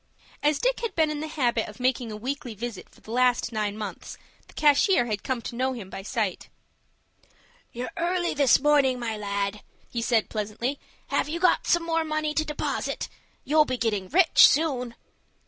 [0.41, 3.51] As Dick had been in the habit of making a weekly visit for the last
[3.51, 6.49] nine months, the cashier had come to know him by sight.
[7.71, 9.61] "You're early, this morning, my lad,"
[9.91, 10.79] he said, pleasantly.
[11.09, 13.09] "Have you got some more money to deposit?
[13.43, 14.95] You'll be getting rich, soon."